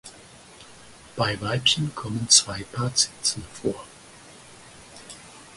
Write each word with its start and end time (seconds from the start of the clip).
Bei 1.15 1.39
Weibchen 1.41 1.93
kommen 1.93 2.27
zwei 2.27 2.63
Paar 2.63 2.91
Zitzen 2.95 3.43
vor. 3.53 3.85